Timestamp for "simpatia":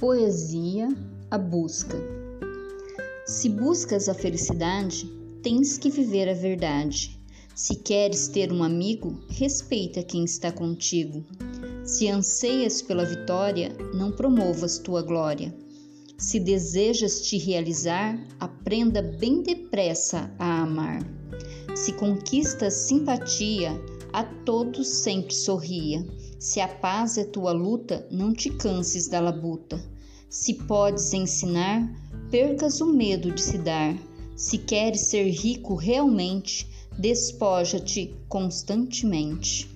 22.72-23.78